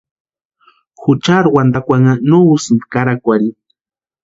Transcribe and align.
Juchari 1.01 1.49
wantankwanha 1.55 2.13
no 2.29 2.37
úsïnti 2.53 2.85
karakwarhini. 2.93 3.57